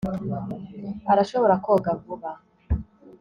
arashobora 1.11 1.53
koga 1.65 1.91
vuba 2.01 2.29